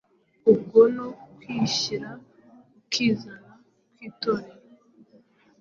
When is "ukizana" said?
2.79-3.51